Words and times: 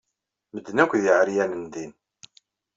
Medden 0.53 0.81
akk 0.83 0.93
d 1.01 1.03
iɛeryanen 1.09 1.63
din. 1.73 1.93